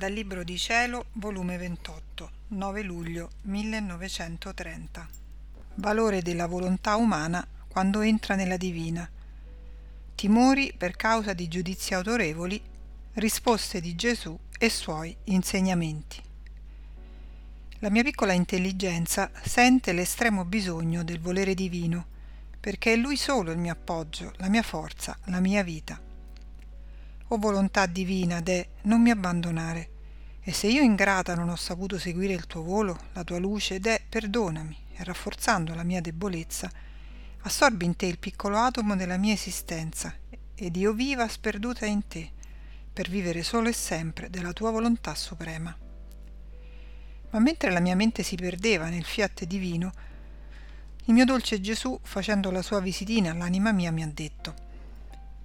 Dal 0.00 0.14
Libro 0.14 0.42
di 0.44 0.56
Cielo, 0.56 1.08
volume 1.12 1.58
28, 1.58 2.30
9 2.48 2.82
luglio 2.82 3.32
1930. 3.42 5.06
Valore 5.74 6.22
della 6.22 6.46
volontà 6.46 6.96
umana 6.96 7.46
quando 7.68 8.00
entra 8.00 8.34
nella 8.34 8.56
divina. 8.56 9.06
Timori 10.14 10.72
per 10.74 10.96
causa 10.96 11.34
di 11.34 11.48
giudizi 11.48 11.92
autorevoli, 11.92 12.58
risposte 13.12 13.82
di 13.82 13.94
Gesù 13.94 14.38
e 14.58 14.70
suoi 14.70 15.14
insegnamenti. 15.24 16.22
La 17.80 17.90
mia 17.90 18.02
piccola 18.02 18.32
intelligenza 18.32 19.30
sente 19.42 19.92
l'estremo 19.92 20.46
bisogno 20.46 21.04
del 21.04 21.20
volere 21.20 21.52
divino, 21.52 22.06
perché 22.58 22.94
è 22.94 22.96
Lui 22.96 23.18
solo 23.18 23.50
il 23.50 23.58
mio 23.58 23.72
appoggio, 23.72 24.32
la 24.38 24.48
mia 24.48 24.62
forza, 24.62 25.14
la 25.24 25.40
mia 25.40 25.62
vita 25.62 26.08
o 27.32 27.36
volontà 27.38 27.86
divina, 27.86 28.40
de, 28.40 28.70
non 28.82 29.00
mi 29.00 29.10
abbandonare. 29.10 29.88
E 30.42 30.52
se 30.52 30.66
io 30.66 30.82
ingrata 30.82 31.34
non 31.34 31.48
ho 31.48 31.56
saputo 31.56 31.98
seguire 31.98 32.32
il 32.32 32.46
tuo 32.46 32.62
volo, 32.62 32.98
la 33.12 33.22
tua 33.22 33.38
luce, 33.38 33.78
de, 33.78 34.00
perdonami, 34.08 34.76
e 34.96 35.04
rafforzando 35.04 35.74
la 35.74 35.84
mia 35.84 36.00
debolezza, 36.00 36.70
assorbi 37.42 37.84
in 37.84 37.94
te 37.94 38.06
il 38.06 38.18
piccolo 38.18 38.58
atomo 38.58 38.96
della 38.96 39.16
mia 39.16 39.32
esistenza, 39.32 40.12
ed 40.54 40.76
io 40.76 40.92
viva 40.92 41.28
sperduta 41.28 41.86
in 41.86 42.06
te, 42.08 42.30
per 42.92 43.08
vivere 43.08 43.44
solo 43.44 43.68
e 43.68 43.72
sempre 43.72 44.28
della 44.28 44.52
tua 44.52 44.72
volontà 44.72 45.14
suprema. 45.14 45.76
Ma 47.30 47.38
mentre 47.38 47.70
la 47.70 47.80
mia 47.80 47.94
mente 47.94 48.24
si 48.24 48.34
perdeva 48.34 48.88
nel 48.88 49.04
fiat 49.04 49.44
divino, 49.44 49.92
il 51.04 51.14
mio 51.14 51.24
dolce 51.24 51.60
Gesù, 51.60 51.98
facendo 52.02 52.50
la 52.50 52.62
sua 52.62 52.80
visitina 52.80 53.30
all'anima 53.30 53.70
mia, 53.70 53.92
mi 53.92 54.02
ha 54.02 54.10
detto 54.12 54.68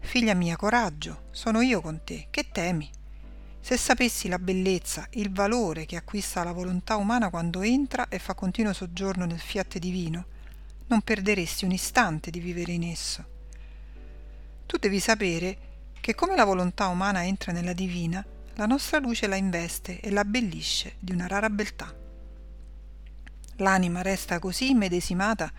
Figlia 0.05 0.35
mia, 0.35 0.55
coraggio, 0.55 1.23
sono 1.31 1.61
io 1.61 1.81
con 1.81 2.01
te, 2.03 2.27
che 2.29 2.49
temi? 2.51 2.89
Se 3.59 3.75
sapessi 3.75 4.29
la 4.29 4.37
bellezza, 4.37 5.07
il 5.13 5.31
valore 5.31 5.85
che 5.85 5.97
acquista 5.97 6.43
la 6.43 6.53
volontà 6.53 6.95
umana 6.95 7.31
quando 7.31 7.63
entra 7.63 8.07
e 8.07 8.19
fa 8.19 8.35
continuo 8.35 8.71
soggiorno 8.71 9.25
nel 9.25 9.39
fiat 9.39 9.79
divino, 9.79 10.25
non 10.87 11.01
perderesti 11.01 11.65
un 11.65 11.71
istante 11.71 12.29
di 12.29 12.39
vivere 12.39 12.71
in 12.71 12.83
esso. 12.83 13.25
Tu 14.67 14.77
devi 14.77 14.99
sapere 14.99 15.57
che 15.99 16.13
come 16.13 16.35
la 16.35 16.45
volontà 16.45 16.87
umana 16.87 17.25
entra 17.25 17.51
nella 17.51 17.73
divina, 17.73 18.23
la 18.53 18.67
nostra 18.67 18.99
luce 18.99 19.27
la 19.27 19.35
investe 19.35 19.99
e 19.99 20.11
la 20.11 20.21
abbellisce 20.21 20.95
di 20.99 21.11
una 21.11 21.27
rara 21.27 21.49
beltà. 21.49 21.93
L'anima 23.57 24.03
resta 24.03 24.37
così 24.39 24.69
immedesimata 24.69 25.51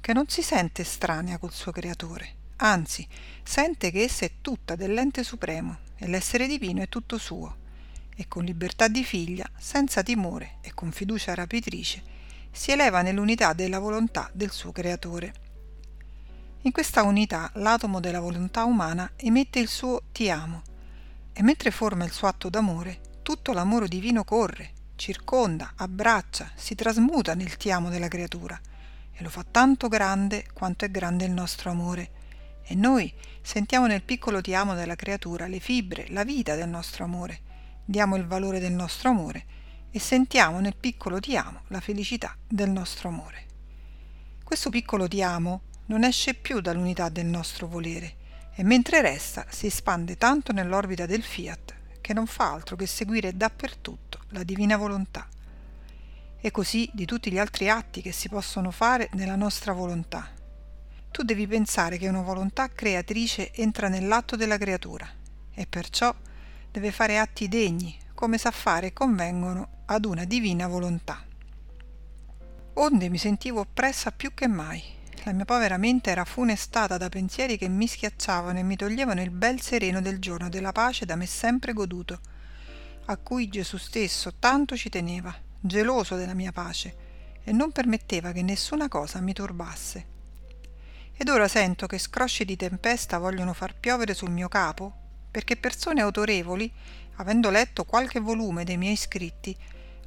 che 0.00 0.12
non 0.12 0.28
si 0.28 0.42
sente 0.42 0.82
estranea 0.82 1.38
col 1.38 1.52
suo 1.52 1.72
creatore 1.72 2.44
anzi 2.56 3.06
sente 3.42 3.90
che 3.90 4.02
essa 4.02 4.24
è 4.24 4.32
tutta 4.40 4.76
dell'ente 4.76 5.22
supremo 5.22 5.78
e 5.96 6.06
l'essere 6.06 6.46
divino 6.46 6.82
è 6.82 6.88
tutto 6.88 7.18
suo. 7.18 7.64
E 8.14 8.28
con 8.28 8.44
libertà 8.44 8.88
di 8.88 9.04
figlia, 9.04 9.48
senza 9.58 10.02
timore 10.02 10.56
e 10.62 10.72
con 10.72 10.90
fiducia 10.90 11.34
rapitrice, 11.34 12.02
si 12.50 12.70
eleva 12.70 13.02
nell'unità 13.02 13.52
della 13.52 13.78
volontà 13.78 14.30
del 14.32 14.50
suo 14.50 14.72
creatore. 14.72 15.34
In 16.62 16.72
questa 16.72 17.02
unità 17.02 17.50
l'atomo 17.54 18.00
della 18.00 18.20
volontà 18.20 18.64
umana 18.64 19.12
emette 19.16 19.58
il 19.58 19.68
suo 19.68 20.04
ti 20.12 20.30
amo. 20.30 20.62
E 21.32 21.42
mentre 21.42 21.70
forma 21.70 22.04
il 22.04 22.12
suo 22.12 22.28
atto 22.28 22.48
d'amore, 22.48 23.00
tutto 23.22 23.52
l'amore 23.52 23.88
divino 23.88 24.24
corre, 24.24 24.72
circonda, 24.96 25.74
abbraccia, 25.76 26.50
si 26.54 26.74
trasmuta 26.74 27.34
nel 27.34 27.58
ti 27.58 27.70
amo 27.70 27.90
della 27.90 28.08
creatura. 28.08 28.58
E 29.12 29.22
lo 29.22 29.28
fa 29.28 29.44
tanto 29.48 29.88
grande 29.88 30.46
quanto 30.54 30.86
è 30.86 30.90
grande 30.90 31.26
il 31.26 31.32
nostro 31.32 31.70
amore 31.70 32.15
e 32.68 32.74
noi 32.74 33.12
sentiamo 33.42 33.86
nel 33.86 34.02
piccolo 34.02 34.40
ti 34.40 34.52
amo 34.52 34.74
della 34.74 34.96
creatura 34.96 35.46
le 35.46 35.60
fibre, 35.60 36.06
la 36.08 36.24
vita 36.24 36.56
del 36.56 36.68
nostro 36.68 37.04
amore, 37.04 37.40
diamo 37.84 38.16
il 38.16 38.26
valore 38.26 38.58
del 38.58 38.72
nostro 38.72 39.10
amore 39.10 39.44
e 39.92 40.00
sentiamo 40.00 40.58
nel 40.58 40.74
piccolo 40.74 41.20
ti 41.20 41.36
amo 41.36 41.62
la 41.68 41.80
felicità 41.80 42.36
del 42.46 42.68
nostro 42.68 43.08
amore. 43.08 43.44
Questo 44.42 44.68
piccolo 44.68 45.06
ti 45.06 45.22
amo 45.22 45.62
non 45.86 46.02
esce 46.02 46.34
più 46.34 46.60
dall'unità 46.60 47.08
del 47.08 47.26
nostro 47.26 47.68
volere 47.68 48.16
e 48.54 48.64
mentre 48.64 49.00
resta 49.00 49.46
si 49.48 49.66
espande 49.66 50.16
tanto 50.16 50.52
nell'orbita 50.52 51.06
del 51.06 51.22
fiat 51.22 51.74
che 52.00 52.12
non 52.12 52.26
fa 52.26 52.52
altro 52.52 52.74
che 52.74 52.86
seguire 52.86 53.36
dappertutto 53.36 54.20
la 54.30 54.42
divina 54.42 54.76
volontà. 54.76 55.28
E 56.40 56.50
così 56.50 56.90
di 56.92 57.04
tutti 57.04 57.30
gli 57.30 57.38
altri 57.38 57.68
atti 57.68 58.02
che 58.02 58.12
si 58.12 58.28
possono 58.28 58.70
fare 58.70 59.08
nella 59.12 59.36
nostra 59.36 59.72
volontà, 59.72 60.30
tu 61.16 61.22
devi 61.22 61.46
pensare 61.46 61.96
che 61.96 62.08
una 62.08 62.20
volontà 62.20 62.68
creatrice 62.68 63.50
entra 63.54 63.88
nell'atto 63.88 64.36
della 64.36 64.58
creatura 64.58 65.08
e 65.54 65.66
perciò 65.66 66.14
deve 66.70 66.92
fare 66.92 67.18
atti 67.18 67.48
degni, 67.48 67.96
come 68.12 68.36
sa 68.36 68.50
fare 68.50 68.88
e 68.88 68.92
convengono 68.92 69.84
ad 69.86 70.04
una 70.04 70.26
divina 70.26 70.66
volontà. 70.66 71.24
Onde 72.74 73.08
mi 73.08 73.16
sentivo 73.16 73.60
oppressa 73.60 74.12
più 74.12 74.34
che 74.34 74.46
mai. 74.46 74.82
La 75.24 75.32
mia 75.32 75.46
povera 75.46 75.78
mente 75.78 76.10
era 76.10 76.26
funestata 76.26 76.98
da 76.98 77.08
pensieri 77.08 77.56
che 77.56 77.68
mi 77.68 77.86
schiacciavano 77.86 78.58
e 78.58 78.62
mi 78.62 78.76
toglievano 78.76 79.22
il 79.22 79.30
bel 79.30 79.62
sereno 79.62 80.02
del 80.02 80.18
giorno 80.18 80.50
della 80.50 80.72
pace 80.72 81.06
da 81.06 81.16
me 81.16 81.24
sempre 81.24 81.72
goduto, 81.72 82.20
a 83.06 83.16
cui 83.16 83.48
Gesù 83.48 83.78
stesso 83.78 84.34
tanto 84.38 84.76
ci 84.76 84.90
teneva, 84.90 85.34
geloso 85.60 86.14
della 86.16 86.34
mia 86.34 86.52
pace, 86.52 87.40
e 87.42 87.52
non 87.52 87.72
permetteva 87.72 88.32
che 88.32 88.42
nessuna 88.42 88.88
cosa 88.88 89.18
mi 89.22 89.32
turbasse 89.32 90.12
ed 91.18 91.28
ora 91.30 91.48
sento 91.48 91.86
che 91.86 91.98
scrosci 91.98 92.44
di 92.44 92.56
tempesta 92.56 93.18
vogliono 93.18 93.54
far 93.54 93.74
piovere 93.74 94.12
sul 94.12 94.30
mio 94.30 94.48
capo, 94.48 94.92
perché 95.30 95.56
persone 95.56 96.02
autorevoli, 96.02 96.70
avendo 97.16 97.48
letto 97.48 97.84
qualche 97.84 98.20
volume 98.20 98.64
dei 98.64 98.76
miei 98.76 98.96
scritti, 98.96 99.56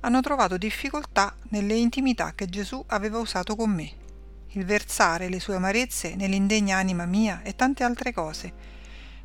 hanno 0.01 0.21
trovato 0.21 0.57
difficoltà 0.57 1.35
nelle 1.49 1.73
intimità 1.73 2.33
che 2.35 2.45
Gesù 2.45 2.83
aveva 2.87 3.17
usato 3.17 3.55
con 3.55 3.71
me, 3.71 3.91
il 4.49 4.65
versare 4.65 5.29
le 5.29 5.39
sue 5.39 5.55
amarezze 5.55 6.15
nell'indegna 6.15 6.77
anima 6.77 7.05
mia 7.05 7.41
e 7.41 7.55
tante 7.55 7.83
altre 7.83 8.13
cose, 8.13 8.53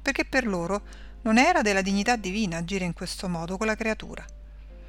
perché 0.01 0.25
per 0.25 0.47
loro 0.47 0.83
non 1.23 1.39
era 1.39 1.61
della 1.61 1.83
dignità 1.83 2.17
divina 2.17 2.59
agire 2.59 2.85
in 2.85 2.95
questo 2.95 3.29
modo 3.29 3.59
con 3.59 3.67
la 3.67 3.77
creatura. 3.77 4.25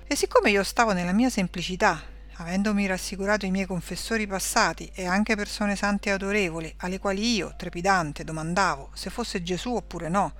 E 0.08 0.16
siccome 0.16 0.50
io 0.50 0.64
stavo 0.64 0.94
nella 0.94 1.14
mia 1.14 1.30
semplicità 1.30 2.14
avendomi 2.38 2.86
rassicurato 2.86 3.46
i 3.46 3.52
miei 3.52 3.66
confessori 3.66 4.28
passati 4.28 4.92
e 4.94 5.06
anche 5.06 5.36
persone 5.36 5.76
sante 5.76 6.10
e 6.10 6.12
autorevoli, 6.14 6.74
alle 6.78 7.00
quali 7.00 7.36
io, 7.36 7.54
trepidante, 7.56 8.26
domandavo 8.26 8.90
se 8.94 9.10
fosse 9.10 9.42
Gesù 9.42 9.74
oppure 9.74 10.10
no, 10.10 10.34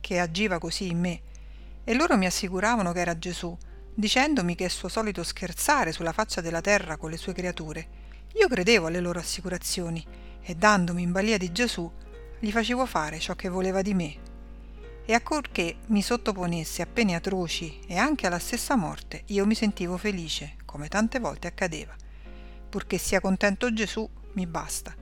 che 0.00 0.20
agiva 0.20 0.58
così 0.58 0.88
in 0.88 1.00
me, 1.00 1.20
e 1.84 1.94
loro 1.94 2.16
mi 2.16 2.26
assicuravano 2.26 2.92
che 2.92 3.00
era 3.00 3.18
Gesù, 3.18 3.56
dicendomi 3.94 4.54
che 4.54 4.66
è 4.66 4.68
suo 4.68 4.88
solito 4.88 5.24
scherzare 5.24 5.90
sulla 5.90 6.12
faccia 6.12 6.40
della 6.40 6.60
terra 6.60 6.96
con 6.96 7.10
le 7.10 7.16
sue 7.16 7.32
creature, 7.32 8.00
io 8.34 8.48
credevo 8.48 8.86
alle 8.86 9.00
loro 9.00 9.18
assicurazioni 9.18 10.04
e 10.40 10.54
dandomi 10.54 11.02
in 11.02 11.12
balia 11.12 11.38
di 11.38 11.50
Gesù 11.50 11.90
gli 12.38 12.50
facevo 12.50 12.86
fare 12.86 13.18
ciò 13.18 13.34
che 13.34 13.48
voleva 13.48 13.82
di 13.82 13.94
me. 13.94 14.30
E 15.04 15.12
accorché 15.12 15.78
mi 15.86 16.02
sottoponesse 16.02 16.82
a 16.82 16.86
pene 16.86 17.16
atroci 17.16 17.80
e 17.86 17.96
anche 17.96 18.28
alla 18.28 18.38
stessa 18.38 18.76
morte, 18.76 19.24
io 19.26 19.44
mi 19.44 19.54
sentivo 19.54 19.96
felice, 19.96 20.54
come 20.72 20.88
tante 20.88 21.18
volte 21.18 21.48
accadeva. 21.48 21.94
Purché 22.70 22.96
sia 22.96 23.20
contento 23.20 23.70
Gesù, 23.74 24.08
mi 24.32 24.46
basta. 24.46 24.94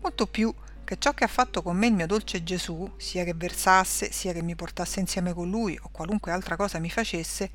Molto 0.00 0.26
più 0.26 0.52
che 0.82 0.98
ciò 0.98 1.14
che 1.14 1.22
ha 1.22 1.28
fatto 1.28 1.62
con 1.62 1.76
me 1.76 1.86
il 1.86 1.94
mio 1.94 2.08
dolce 2.08 2.42
Gesù, 2.42 2.92
sia 2.96 3.22
che 3.22 3.32
versasse, 3.32 4.10
sia 4.10 4.32
che 4.32 4.42
mi 4.42 4.56
portasse 4.56 4.98
insieme 4.98 5.32
con 5.32 5.48
lui 5.48 5.78
o 5.80 5.88
qualunque 5.92 6.32
altra 6.32 6.56
cosa 6.56 6.80
mi 6.80 6.90
facesse, 6.90 7.50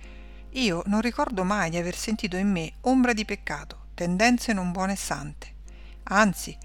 io 0.51 0.81
non 0.85 1.01
ricordo 1.01 1.43
mai 1.43 1.69
di 1.69 1.77
aver 1.77 1.95
sentito 1.95 2.37
in 2.37 2.49
me 2.49 2.71
ombra 2.81 3.11
di 3.11 3.25
peccato, 3.25 3.87
tendenze 3.93 4.53
non 4.53 4.71
buone 4.71 4.93
e 4.93 4.95
sante. 4.95 5.53
Anzi, 6.03 6.57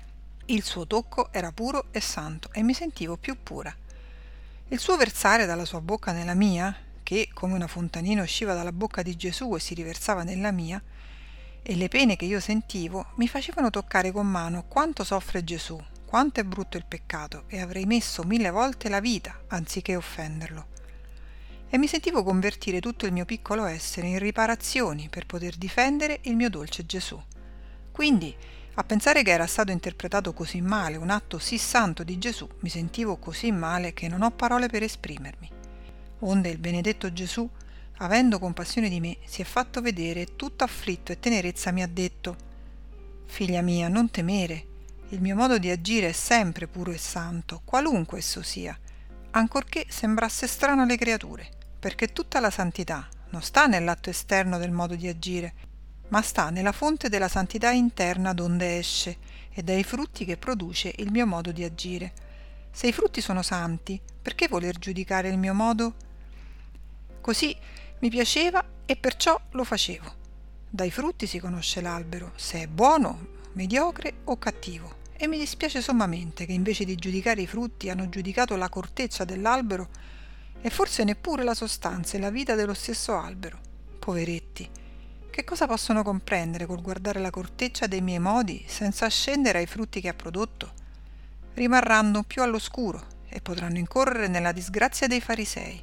il 0.46 0.62
suo 0.62 0.86
tocco 0.86 1.32
era 1.32 1.50
puro 1.50 1.86
e 1.90 2.00
santo 2.00 2.50
e 2.52 2.62
mi 2.62 2.72
sentivo 2.72 3.16
più 3.16 3.36
pura. 3.42 3.74
Il 4.68 4.78
suo 4.78 4.96
versare 4.96 5.44
dalla 5.44 5.64
sua 5.64 5.80
bocca 5.80 6.12
nella 6.12 6.34
mia, 6.34 6.74
che 7.02 7.28
come 7.34 7.52
una 7.52 7.66
fontanina 7.66 8.22
usciva 8.22 8.54
dalla 8.54 8.72
bocca 8.72 9.02
di 9.02 9.16
Gesù 9.16 9.54
e 9.54 9.60
si 9.60 9.74
riversava 9.74 10.22
nella 10.22 10.50
mia, 10.50 10.82
e 11.66 11.74
le 11.76 11.88
pene 11.88 12.14
che 12.14 12.26
io 12.26 12.40
sentivo 12.40 13.06
mi 13.14 13.26
facevano 13.26 13.70
toccare 13.70 14.12
con 14.12 14.26
mano 14.26 14.66
quanto 14.68 15.02
soffre 15.02 15.42
Gesù, 15.42 15.82
quanto 16.04 16.40
è 16.40 16.44
brutto 16.44 16.76
il 16.76 16.84
peccato, 16.86 17.44
e 17.48 17.60
avrei 17.60 17.86
messo 17.86 18.22
mille 18.22 18.50
volte 18.50 18.90
la 18.90 19.00
vita 19.00 19.44
anziché 19.48 19.96
offenderlo. 19.96 20.66
E 21.70 21.78
mi 21.78 21.86
sentivo 21.86 22.22
convertire 22.22 22.80
tutto 22.80 23.06
il 23.06 23.12
mio 23.12 23.24
piccolo 23.24 23.64
essere 23.64 24.08
in 24.08 24.18
riparazioni 24.18 25.08
per 25.08 25.24
poter 25.24 25.56
difendere 25.56 26.20
il 26.24 26.36
mio 26.36 26.50
dolce 26.50 26.84
Gesù. 26.84 27.20
Quindi, 27.90 28.36
a 28.74 28.84
pensare 28.84 29.22
che 29.22 29.30
era 29.30 29.46
stato 29.46 29.72
interpretato 29.72 30.34
così 30.34 30.60
male 30.60 30.96
un 30.96 31.08
atto 31.08 31.38
sì 31.38 31.56
santo 31.56 32.04
di 32.04 32.18
Gesù, 32.18 32.46
mi 32.60 32.68
sentivo 32.68 33.16
così 33.16 33.50
male 33.50 33.94
che 33.94 34.06
non 34.06 34.22
ho 34.22 34.30
parole 34.30 34.68
per 34.68 34.82
esprimermi 34.82 35.62
onde 36.24 36.48
il 36.48 36.58
benedetto 36.58 37.12
Gesù, 37.12 37.48
avendo 37.98 38.38
compassione 38.38 38.88
di 38.88 39.00
me, 39.00 39.18
si 39.24 39.42
è 39.42 39.44
fatto 39.44 39.80
vedere 39.80 40.22
e 40.22 40.36
tutto 40.36 40.64
afflitto 40.64 41.12
e 41.12 41.20
tenerezza 41.20 41.70
mi 41.70 41.82
ha 41.82 41.88
detto 41.88 42.36
Figlia 43.26 43.62
mia, 43.62 43.88
non 43.88 44.10
temere, 44.10 44.66
il 45.10 45.20
mio 45.20 45.36
modo 45.36 45.58
di 45.58 45.70
agire 45.70 46.08
è 46.08 46.12
sempre 46.12 46.66
puro 46.66 46.90
e 46.90 46.98
santo, 46.98 47.62
qualunque 47.64 48.18
esso 48.18 48.42
sia, 48.42 48.76
ancorché 49.30 49.86
sembrasse 49.88 50.46
strano 50.46 50.82
alle 50.82 50.96
creature, 50.96 51.48
perché 51.78 52.12
tutta 52.12 52.40
la 52.40 52.50
santità, 52.50 53.08
non 53.30 53.42
sta 53.42 53.66
nell'atto 53.66 54.10
esterno 54.10 54.58
del 54.58 54.70
modo 54.70 54.94
di 54.94 55.08
agire, 55.08 55.54
ma 56.08 56.22
sta 56.22 56.50
nella 56.50 56.72
fonte 56.72 57.08
della 57.08 57.28
santità 57.28 57.70
interna 57.70 58.32
donde 58.32 58.78
esce 58.78 59.18
e 59.52 59.62
dai 59.62 59.84
frutti 59.84 60.24
che 60.24 60.36
produce 60.36 60.92
il 60.96 61.10
mio 61.10 61.26
modo 61.26 61.52
di 61.52 61.64
agire. 61.64 62.12
Se 62.70 62.86
i 62.86 62.92
frutti 62.92 63.20
sono 63.20 63.42
santi, 63.42 64.00
perché 64.20 64.48
voler 64.48 64.78
giudicare 64.78 65.28
il 65.28 65.38
mio 65.38 65.54
modo? 65.54 65.94
Così 67.20 67.56
mi 68.00 68.10
piaceva 68.10 68.64
e 68.86 68.96
perciò 68.96 69.40
lo 69.52 69.64
facevo. 69.64 70.22
Dai 70.68 70.90
frutti 70.90 71.26
si 71.26 71.38
conosce 71.38 71.80
l'albero, 71.80 72.32
se 72.36 72.62
è 72.62 72.66
buono, 72.66 73.26
mediocre 73.52 74.14
o 74.24 74.38
cattivo. 74.38 75.02
E 75.16 75.28
mi 75.28 75.38
dispiace 75.38 75.80
sommamente 75.80 76.44
che 76.44 76.52
invece 76.52 76.84
di 76.84 76.96
giudicare 76.96 77.42
i 77.42 77.46
frutti 77.46 77.88
hanno 77.88 78.08
giudicato 78.08 78.56
la 78.56 78.68
corteccia 78.68 79.24
dell'albero 79.24 79.88
e 80.60 80.70
forse 80.70 81.04
neppure 81.04 81.44
la 81.44 81.54
sostanza 81.54 82.16
e 82.16 82.20
la 82.20 82.30
vita 82.30 82.54
dello 82.54 82.74
stesso 82.74 83.16
albero. 83.16 83.58
Poveretti, 83.98 84.68
che 85.30 85.44
cosa 85.44 85.66
possono 85.66 86.02
comprendere 86.02 86.66
col 86.66 86.82
guardare 86.82 87.20
la 87.20 87.30
corteccia 87.30 87.86
dei 87.86 88.00
miei 88.00 88.18
modi 88.18 88.64
senza 88.66 89.08
scendere 89.08 89.58
ai 89.58 89.66
frutti 89.66 90.00
che 90.00 90.08
ha 90.08 90.14
prodotto? 90.14 90.72
Rimarranno 91.54 92.22
più 92.22 92.42
all'oscuro 92.42 93.04
e 93.28 93.40
potranno 93.40 93.78
incorrere 93.78 94.28
nella 94.28 94.52
disgrazia 94.52 95.06
dei 95.06 95.20
farisei, 95.20 95.82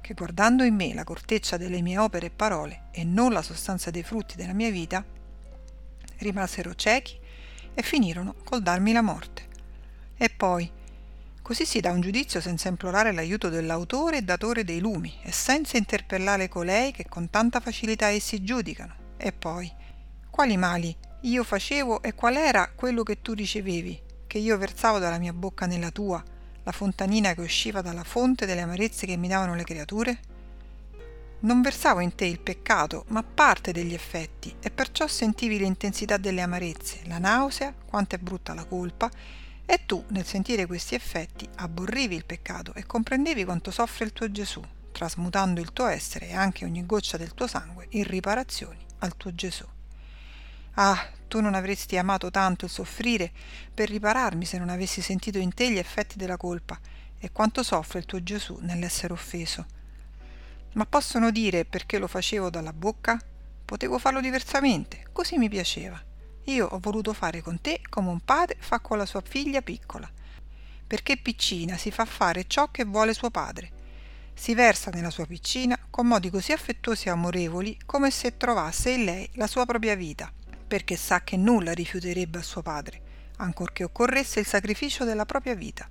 che 0.00 0.14
guardando 0.14 0.64
in 0.64 0.74
me 0.74 0.94
la 0.94 1.04
corteccia 1.04 1.56
delle 1.56 1.82
mie 1.82 1.98
opere 1.98 2.26
e 2.26 2.30
parole 2.30 2.84
e 2.90 3.04
non 3.04 3.32
la 3.32 3.42
sostanza 3.42 3.90
dei 3.90 4.02
frutti 4.02 4.36
della 4.36 4.52
mia 4.52 4.70
vita, 4.70 5.04
rimasero 6.18 6.74
ciechi 6.74 7.18
e 7.74 7.82
finirono 7.82 8.34
col 8.44 8.62
darmi 8.62 8.92
la 8.92 9.02
morte. 9.02 9.48
E 10.16 10.28
poi, 10.28 10.70
così 11.40 11.64
si 11.64 11.80
dà 11.80 11.92
un 11.92 12.00
giudizio 12.00 12.40
senza 12.40 12.68
implorare 12.68 13.12
l'aiuto 13.12 13.48
dell'autore 13.48 14.18
e 14.18 14.22
datore 14.22 14.64
dei 14.64 14.80
lumi 14.80 15.18
e 15.22 15.32
senza 15.32 15.76
interpellare 15.76 16.48
colei 16.48 16.92
che 16.92 17.06
con 17.08 17.30
tanta 17.30 17.60
facilità 17.60 18.08
essi 18.08 18.42
giudicano. 18.42 18.94
E 19.16 19.32
poi, 19.32 19.72
quali 20.30 20.56
mali 20.56 20.94
io 21.22 21.44
facevo 21.44 22.02
e 22.02 22.14
qual 22.14 22.36
era 22.36 22.70
quello 22.74 23.02
che 23.02 23.20
tu 23.20 23.32
ricevevi, 23.32 24.00
che 24.26 24.38
io 24.38 24.56
versavo 24.56 24.98
dalla 24.98 25.18
mia 25.18 25.32
bocca 25.32 25.66
nella 25.66 25.90
tua, 25.90 26.22
la 26.70 26.76
fontanina 26.76 27.34
che 27.34 27.40
usciva 27.40 27.82
dalla 27.82 28.04
fonte 28.04 28.46
delle 28.46 28.60
amarezze 28.60 29.04
che 29.04 29.16
mi 29.16 29.26
davano 29.26 29.56
le 29.56 29.64
creature? 29.64 30.20
Non 31.40 31.62
versavo 31.62 31.98
in 31.98 32.14
te 32.14 32.26
il 32.26 32.38
peccato, 32.38 33.06
ma 33.08 33.24
parte 33.24 33.72
degli 33.72 33.92
effetti, 33.92 34.54
e 34.60 34.70
perciò 34.70 35.08
sentivi 35.08 35.58
l'intensità 35.58 36.16
delle 36.16 36.42
amarezze, 36.42 37.00
la 37.06 37.18
nausea, 37.18 37.74
quanto 37.84 38.14
è 38.14 38.18
brutta 38.18 38.54
la 38.54 38.64
colpa, 38.64 39.10
e 39.66 39.80
tu, 39.84 40.04
nel 40.08 40.24
sentire 40.24 40.66
questi 40.66 40.94
effetti, 40.94 41.48
abborrivi 41.56 42.14
il 42.14 42.24
peccato 42.24 42.72
e 42.74 42.86
comprendevi 42.86 43.44
quanto 43.44 43.72
soffre 43.72 44.04
il 44.04 44.12
tuo 44.12 44.30
Gesù, 44.30 44.62
trasmutando 44.92 45.60
il 45.60 45.72
tuo 45.72 45.86
essere 45.86 46.28
e 46.28 46.34
anche 46.34 46.64
ogni 46.64 46.86
goccia 46.86 47.16
del 47.16 47.34
tuo 47.34 47.48
sangue 47.48 47.86
in 47.90 48.04
riparazioni 48.04 48.78
al 48.98 49.16
tuo 49.16 49.34
Gesù. 49.34 49.66
Ah, 50.74 51.04
tu 51.30 51.40
non 51.40 51.54
avresti 51.54 51.96
amato 51.96 52.28
tanto 52.30 52.64
il 52.64 52.70
soffrire 52.70 53.30
per 53.72 53.88
ripararmi 53.88 54.44
se 54.44 54.58
non 54.58 54.68
avessi 54.68 55.00
sentito 55.00 55.38
in 55.38 55.54
te 55.54 55.70
gli 55.70 55.78
effetti 55.78 56.18
della 56.18 56.36
colpa 56.36 56.76
e 57.18 57.30
quanto 57.30 57.62
soffre 57.62 58.00
il 58.00 58.06
tuo 58.06 58.20
Gesù 58.20 58.58
nell'essere 58.60 59.12
offeso 59.12 59.78
ma 60.72 60.86
possono 60.86 61.32
dire 61.32 61.64
perché 61.64 61.98
lo 61.98 62.06
facevo 62.06 62.48
dalla 62.48 62.72
bocca? 62.72 63.20
Potevo 63.64 63.98
farlo 63.98 64.20
diversamente, 64.20 65.06
così 65.12 65.36
mi 65.36 65.48
piaceva. 65.48 66.00
Io 66.44 66.66
ho 66.66 66.78
voluto 66.78 67.12
fare 67.12 67.40
con 67.40 67.60
te 67.60 67.80
come 67.88 68.10
un 68.10 68.20
padre 68.20 68.56
fa 68.60 68.78
con 68.78 68.96
la 68.96 69.06
sua 69.06 69.20
figlia 69.20 69.62
piccola, 69.62 70.08
perché 70.86 71.16
piccina 71.16 71.76
si 71.76 71.90
fa 71.90 72.04
fare 72.04 72.44
ciò 72.46 72.70
che 72.70 72.84
vuole 72.84 73.14
suo 73.14 73.30
padre. 73.30 73.78
Si 74.32 74.54
versa 74.54 74.90
nella 74.90 75.10
sua 75.10 75.26
piccina 75.26 75.76
con 75.90 76.06
modi 76.06 76.30
così 76.30 76.52
affettuosi 76.52 77.08
e 77.08 77.10
amorevoli 77.10 77.78
come 77.84 78.12
se 78.12 78.36
trovasse 78.36 78.90
in 78.90 79.04
lei 79.04 79.28
la 79.34 79.48
sua 79.48 79.66
propria 79.66 79.96
vita, 79.96 80.32
perché 80.70 80.94
sa 80.94 81.24
che 81.24 81.36
nulla 81.36 81.72
rifiuterebbe 81.72 82.38
a 82.38 82.42
suo 82.42 82.62
padre, 82.62 83.02
ancorché 83.38 83.82
occorresse 83.82 84.38
il 84.38 84.46
sacrificio 84.46 85.02
della 85.02 85.26
propria 85.26 85.56
vita. 85.56 85.88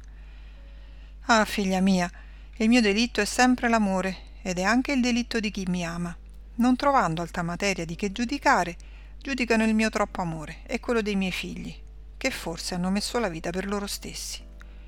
Ah, 1.26 1.44
figlia 1.44 1.82
mia, 1.82 2.10
il 2.56 2.70
mio 2.70 2.80
delitto 2.80 3.20
è 3.20 3.26
sempre 3.26 3.68
l'amore 3.68 4.38
ed 4.42 4.58
è 4.58 4.64
anche 4.64 4.94
il 4.94 5.02
delitto 5.02 5.42
di 5.42 5.52
chi 5.52 5.66
mi 5.68 5.86
ama. 5.86 6.16
Non 6.56 6.78
trovando 6.78 7.22
alta 7.22 7.42
materia 7.42 7.84
di 7.84 7.98
che 7.98 8.14
giudicare, 8.14 8.78
giudicano 9.18 9.66
il 9.66 9.76
mio 9.76 9.90
troppo 9.90 10.22
amore 10.22 10.60
e 10.66 10.80
quello 10.80 11.02
dei 11.02 11.18
miei 11.18 11.34
figli, 11.34 11.76
che 12.16 12.32
forse 12.32 12.76
hanno 12.76 12.90
messo 12.90 13.20
la 13.20 13.28
vita 13.28 13.50
per 13.50 13.68
loro 13.68 13.86
stessi. 13.86 14.42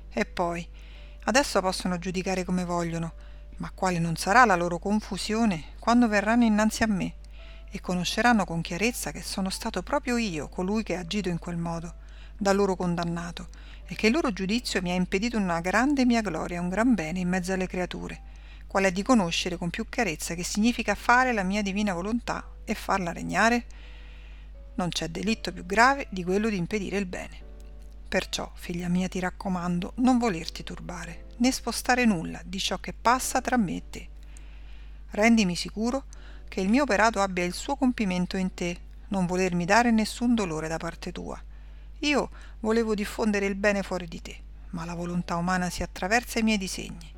E 0.08 0.24
poi, 0.24 0.66
adesso 1.24 1.60
possono 1.60 1.98
giudicare 1.98 2.44
come 2.44 2.64
vogliono, 2.64 3.12
ma 3.56 3.70
quale 3.74 3.98
non 3.98 4.16
sarà 4.16 4.46
la 4.46 4.56
loro 4.56 4.78
confusione 4.78 5.74
quando 5.78 6.08
verranno 6.08 6.44
innanzi 6.44 6.82
a 6.82 6.86
me 6.86 7.16
e 7.74 7.80
conosceranno 7.80 8.44
con 8.44 8.60
chiarezza 8.60 9.12
che 9.12 9.22
sono 9.22 9.48
stato 9.48 9.82
proprio 9.82 10.18
io 10.18 10.50
colui 10.50 10.82
che 10.82 10.94
ha 10.94 11.00
agito 11.00 11.30
in 11.30 11.38
quel 11.38 11.56
modo, 11.56 11.94
da 12.36 12.52
loro 12.52 12.76
condannato, 12.76 13.48
e 13.86 13.94
che 13.94 14.08
il 14.08 14.12
loro 14.12 14.30
giudizio 14.30 14.82
mi 14.82 14.90
ha 14.90 14.94
impedito 14.94 15.38
una 15.38 15.60
grande 15.60 16.04
mia 16.04 16.20
gloria 16.20 16.60
un 16.60 16.68
gran 16.68 16.92
bene 16.92 17.20
in 17.20 17.30
mezzo 17.30 17.54
alle 17.54 17.66
creature, 17.66 18.20
qual 18.66 18.84
è 18.84 18.92
di 18.92 19.02
conoscere 19.02 19.56
con 19.56 19.70
più 19.70 19.88
chiarezza 19.88 20.34
che 20.34 20.44
significa 20.44 20.94
fare 20.94 21.32
la 21.32 21.42
mia 21.42 21.62
divina 21.62 21.94
volontà 21.94 22.46
e 22.62 22.74
farla 22.74 23.10
regnare? 23.10 23.64
Non 24.74 24.90
c'è 24.90 25.08
delitto 25.08 25.50
più 25.50 25.64
grave 25.64 26.08
di 26.10 26.24
quello 26.24 26.50
di 26.50 26.58
impedire 26.58 26.98
il 26.98 27.06
bene. 27.06 27.40
Perciò, 28.06 28.52
figlia 28.54 28.88
mia, 28.88 29.08
ti 29.08 29.18
raccomando, 29.18 29.94
non 29.96 30.18
volerti 30.18 30.62
turbare, 30.62 31.24
né 31.38 31.50
spostare 31.50 32.04
nulla 32.04 32.42
di 32.44 32.58
ciò 32.58 32.76
che 32.76 32.92
passa 32.92 33.40
tra 33.40 33.56
me 33.56 33.76
e 33.76 33.82
te. 33.88 34.08
Rendimi 35.12 35.56
sicuro 35.56 36.04
che 36.52 36.60
il 36.60 36.68
mio 36.68 36.82
operato 36.82 37.22
abbia 37.22 37.46
il 37.46 37.54
suo 37.54 37.76
compimento 37.76 38.36
in 38.36 38.52
te, 38.52 38.76
non 39.08 39.24
volermi 39.24 39.64
dare 39.64 39.90
nessun 39.90 40.34
dolore 40.34 40.68
da 40.68 40.76
parte 40.76 41.10
tua. 41.10 41.42
Io 42.00 42.28
volevo 42.60 42.94
diffondere 42.94 43.46
il 43.46 43.54
bene 43.54 43.82
fuori 43.82 44.06
di 44.06 44.20
te, 44.20 44.36
ma 44.72 44.84
la 44.84 44.92
volontà 44.92 45.36
umana 45.36 45.70
si 45.70 45.82
attraversa 45.82 46.40
i 46.40 46.42
miei 46.42 46.58
disegni. 46.58 47.10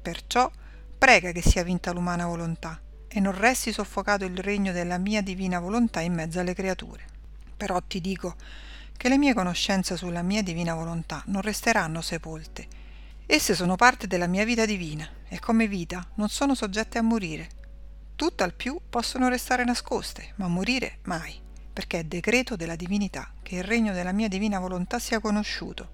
Perciò 0.00 0.50
prega 0.96 1.30
che 1.32 1.42
sia 1.42 1.62
vinta 1.62 1.92
l'umana 1.92 2.24
volontà 2.24 2.80
e 3.06 3.20
non 3.20 3.36
resti 3.36 3.70
soffocato 3.70 4.24
il 4.24 4.38
regno 4.38 4.72
della 4.72 4.96
mia 4.96 5.20
divina 5.20 5.60
volontà 5.60 6.00
in 6.00 6.14
mezzo 6.14 6.40
alle 6.40 6.54
creature. 6.54 7.04
Però 7.58 7.78
ti 7.82 8.00
dico 8.00 8.34
che 8.96 9.10
le 9.10 9.18
mie 9.18 9.34
conoscenze 9.34 9.98
sulla 9.98 10.22
mia 10.22 10.42
divina 10.42 10.72
volontà 10.72 11.22
non 11.26 11.42
resteranno 11.42 12.00
sepolte. 12.00 12.66
Esse 13.26 13.54
sono 13.54 13.76
parte 13.76 14.06
della 14.06 14.26
mia 14.26 14.46
vita 14.46 14.64
divina 14.64 15.06
e 15.28 15.38
come 15.38 15.68
vita 15.68 16.02
non 16.14 16.30
sono 16.30 16.54
soggette 16.54 16.96
a 16.96 17.02
morire. 17.02 17.60
Tutt'al 18.16 18.54
più 18.54 18.78
possono 18.88 19.28
restare 19.28 19.64
nascoste, 19.64 20.34
ma 20.36 20.46
morire 20.46 20.98
mai, 21.04 21.34
perché 21.72 21.98
è 21.98 22.04
decreto 22.04 22.54
della 22.54 22.76
divinità 22.76 23.32
che 23.42 23.56
il 23.56 23.64
regno 23.64 23.92
della 23.92 24.12
mia 24.12 24.28
divina 24.28 24.60
volontà 24.60 25.00
sia 25.00 25.18
conosciuto. 25.18 25.90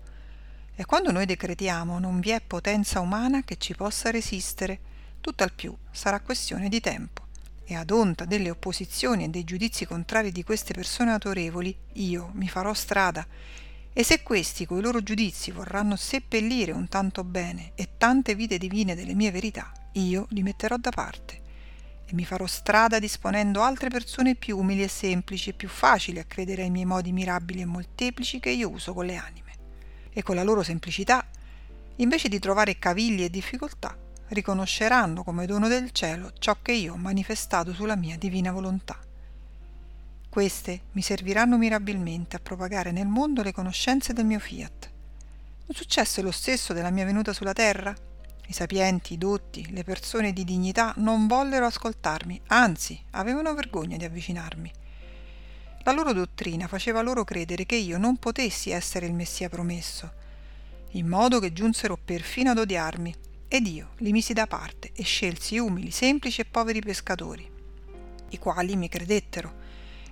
E 0.75 0.85
quando 0.85 1.12
noi 1.12 1.25
decretiamo 1.25 1.99
non 1.99 2.21
vi 2.21 2.31
è 2.31 2.43
potenza 2.43 3.00
umana 3.00 3.43
che 3.43 3.57
ci 3.57 3.75
possa 3.75 4.11
resistere, 4.11 4.81
tutt'al 5.23 5.55
più 5.55 5.75
sarà 5.91 6.21
questione 6.21 6.69
di 6.69 6.79
tempo. 6.81 7.27
E 7.65 7.75
ad 7.75 7.91
onta 7.91 8.27
delle 8.27 8.50
opposizioni 8.50 9.25
e 9.25 9.29
dei 9.29 9.45
giudizi 9.45 9.87
contrari 9.87 10.31
di 10.31 10.45
queste 10.45 10.75
persone 10.75 11.12
autorevoli 11.12 11.75
io 11.95 12.33
mi 12.35 12.49
farò 12.49 12.75
strada. 12.75 13.27
E 13.95 14.05
se 14.05 14.23
questi 14.23 14.67
coi 14.67 14.83
loro 14.83 15.03
giudizi 15.03 15.53
vorranno 15.53 15.97
seppellire 15.97 16.73
un 16.73 16.87
tanto 16.87 17.25
bene 17.25 17.73
e 17.77 17.97
tante 17.97 18.35
vite 18.35 18.59
divine 18.59 18.95
delle 18.95 19.15
mie 19.15 19.31
verità 19.31 19.73
io 19.93 20.27
li 20.31 20.43
metterò 20.43 20.77
da 20.77 20.91
parte 20.91 21.49
e 22.11 22.14
mi 22.14 22.25
farò 22.25 22.47
strada 22.47 22.99
disponendo 22.99 23.62
altre 23.62 23.88
persone 23.88 24.35
più 24.35 24.59
umili 24.59 24.83
e 24.83 24.88
semplici 24.88 25.50
e 25.50 25.52
più 25.52 25.69
facili 25.69 26.19
a 26.19 26.25
credere 26.25 26.62
ai 26.62 26.71
miei 26.71 26.85
modi 26.85 27.12
mirabili 27.12 27.61
e 27.61 27.67
molteplici 27.67 28.40
che 28.40 28.50
io 28.50 28.69
uso 28.69 28.93
con 28.93 29.07
le 29.07 29.14
anime 29.14 29.52
e 30.12 30.25
con 30.25 30.35
la 30.35 30.43
loro 30.43 30.64
semplicità 30.64 31.25
invece 31.97 32.29
di 32.29 32.40
trovare 32.40 32.81
cavigli 32.81 33.23
e 33.23 33.31
difficoltà 33.31 33.97
riconosceranno 34.29 35.23
come 35.23 35.47
dono 35.47 35.69
del 35.69 35.93
cielo 35.93 36.33
ciò 36.37 36.57
che 36.61 36.73
io 36.73 36.95
ho 36.95 36.97
manifestato 36.97 37.73
sulla 37.73 37.97
mia 37.97 38.19
divina 38.19 38.50
volontà. 38.50 38.99
Queste 40.29 40.81
mi 40.93 41.02
serviranno 41.02 41.59
mirabilmente 41.59 42.35
a 42.35 42.40
propagare 42.40 42.90
nel 42.90 43.07
mondo 43.07 43.43
le 43.43 43.52
conoscenze 43.52 44.12
del 44.12 44.25
mio 44.25 44.40
fiat. 44.40 44.90
Non 45.67 45.76
successe 45.76 46.23
lo 46.23 46.33
stesso 46.33 46.73
della 46.73 46.90
mia 46.90 47.05
venuta 47.05 47.33
sulla 47.33 47.52
terra? 47.52 47.95
I 48.50 48.52
sapienti, 48.52 49.12
i 49.12 49.16
dotti, 49.16 49.64
le 49.71 49.85
persone 49.85 50.33
di 50.33 50.42
dignità 50.42 50.92
non 50.97 51.28
vollero 51.28 51.66
ascoltarmi, 51.66 52.40
anzi 52.49 53.00
avevano 53.11 53.54
vergogna 53.54 53.97
di 53.97 54.04
avvicinarmi. 54.04 54.73
La 55.85 55.92
loro 55.92 56.12
dottrina 56.12 56.66
faceva 56.66 57.00
loro 57.00 57.23
credere 57.23 57.64
che 57.64 57.76
io 57.76 57.97
non 57.97 58.16
potessi 58.16 58.71
essere 58.71 59.07
il 59.07 59.14
Messia 59.14 59.49
promesso, 59.49 60.11
in 60.95 61.07
modo 61.07 61.38
che 61.38 61.52
giunsero 61.52 61.97
perfino 61.97 62.50
ad 62.50 62.59
odiarmi 62.59 63.14
ed 63.47 63.69
io 63.69 63.90
li 63.99 64.11
misi 64.11 64.33
da 64.33 64.49
parte 64.49 64.90
e 64.97 65.04
scelsi 65.04 65.57
umili, 65.59 65.92
semplici 65.92 66.40
e 66.40 66.45
poveri 66.45 66.80
pescatori, 66.80 67.49
i 68.30 68.38
quali 68.40 68.75
mi 68.75 68.88
credettero 68.88 69.54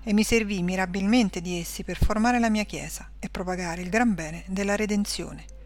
e 0.04 0.12
mi 0.12 0.23
servì 0.23 0.62
mirabilmente 0.62 1.40
di 1.40 1.59
essi 1.59 1.83
per 1.83 1.97
formare 1.97 2.38
la 2.38 2.50
mia 2.50 2.62
Chiesa 2.62 3.11
e 3.18 3.28
propagare 3.30 3.83
il 3.83 3.88
gran 3.88 4.14
bene 4.14 4.45
della 4.47 4.76
redenzione. 4.76 5.57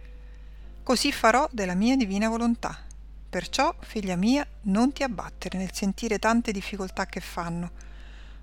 Così 0.82 1.12
farò 1.12 1.48
della 1.52 1.74
mia 1.74 1.96
divina 1.96 2.28
volontà, 2.28 2.90
Perciò, 3.32 3.74
figlia 3.80 4.14
mia, 4.14 4.46
non 4.64 4.92
ti 4.92 5.02
abbattere 5.02 5.56
nel 5.56 5.72
sentire 5.72 6.18
tante 6.18 6.52
difficoltà 6.52 7.06
che 7.06 7.20
fanno. 7.20 7.70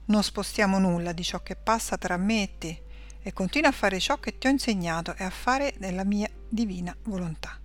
Non 0.06 0.24
spostiamo 0.24 0.80
nulla 0.80 1.12
di 1.12 1.22
ciò 1.22 1.44
che 1.44 1.56
passa 1.56 1.96
tra 1.96 2.18
me 2.18 2.42
e 2.42 2.50
te 2.58 2.82
e 3.22 3.32
continua 3.34 3.70
a 3.70 3.72
fare 3.72 4.00
ciò 4.00 4.18
che 4.20 4.40
ti 4.40 4.48
ho 4.48 4.50
insegnato 4.50 5.14
e 5.16 5.24
a 5.24 5.30
fare 5.30 5.76
nella 5.78 6.04
mia 6.04 6.28
divina 6.50 6.96
volontà. 7.04 7.56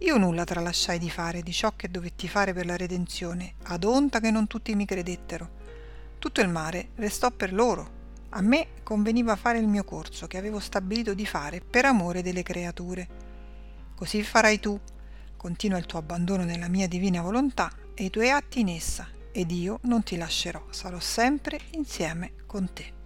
Io 0.00 0.18
nulla 0.18 0.44
tralasciai 0.44 0.98
di 0.98 1.08
fare 1.08 1.40
di 1.40 1.52
ciò 1.54 1.72
che 1.74 1.90
dovetti 1.90 2.28
fare 2.28 2.52
per 2.52 2.66
la 2.66 2.76
redenzione, 2.76 3.54
ad 3.62 3.84
onta 3.84 4.20
che 4.20 4.30
non 4.30 4.46
tutti 4.46 4.74
mi 4.74 4.84
credettero. 4.84 5.48
Tutto 6.18 6.42
il 6.42 6.50
mare 6.50 6.88
restò 6.96 7.30
per 7.30 7.54
loro. 7.54 8.00
A 8.28 8.42
me 8.42 8.82
conveniva 8.82 9.36
fare 9.36 9.56
il 9.56 9.68
mio 9.68 9.84
corso 9.84 10.26
che 10.26 10.36
avevo 10.36 10.60
stabilito 10.60 11.14
di 11.14 11.24
fare 11.24 11.62
per 11.62 11.86
amore 11.86 12.20
delle 12.20 12.42
creature. 12.42 13.21
Così 14.02 14.24
farai 14.24 14.58
tu. 14.58 14.76
Continua 15.36 15.78
il 15.78 15.86
tuo 15.86 16.00
abbandono 16.00 16.42
nella 16.42 16.66
mia 16.66 16.88
divina 16.88 17.22
volontà 17.22 17.70
e 17.94 18.06
i 18.06 18.10
tuoi 18.10 18.30
atti 18.30 18.58
in 18.58 18.68
essa, 18.68 19.06
ed 19.30 19.52
io 19.52 19.78
non 19.82 20.02
ti 20.02 20.16
lascerò, 20.16 20.60
sarò 20.70 20.98
sempre 20.98 21.60
insieme 21.70 22.32
con 22.44 22.72
te. 22.72 23.01